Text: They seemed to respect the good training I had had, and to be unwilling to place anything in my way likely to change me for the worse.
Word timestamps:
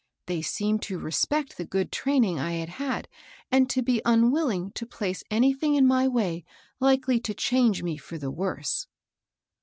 They 0.25 0.41
seemed 0.41 0.81
to 0.81 0.97
respect 0.97 1.57
the 1.57 1.63
good 1.63 1.91
training 1.91 2.39
I 2.39 2.53
had 2.53 2.69
had, 2.69 3.07
and 3.51 3.69
to 3.69 3.83
be 3.83 4.01
unwilling 4.03 4.71
to 4.71 4.87
place 4.87 5.23
anything 5.29 5.75
in 5.75 5.85
my 5.85 6.07
way 6.07 6.43
likely 6.79 7.19
to 7.19 7.35
change 7.35 7.83
me 7.83 7.97
for 7.97 8.17
the 8.17 8.31
worse. 8.31 8.87